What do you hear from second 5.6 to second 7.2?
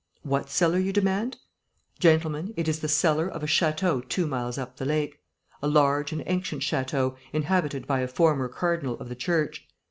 A large and ancient château,